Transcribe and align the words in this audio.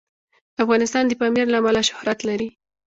افغانستان 0.63 1.03
د 1.07 1.11
پامیر 1.19 1.45
له 1.51 1.57
امله 1.61 1.81
شهرت 1.89 2.19
لري. 2.29 2.49